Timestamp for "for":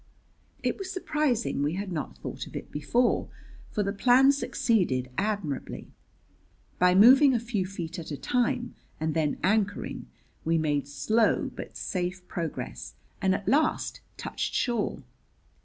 3.69-3.83